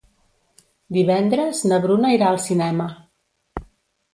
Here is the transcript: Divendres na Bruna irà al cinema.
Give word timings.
Divendres 0.97 1.61
na 1.73 1.79
Bruna 1.83 2.15
irà 2.17 2.31
al 2.31 2.41
cinema. 2.47 2.89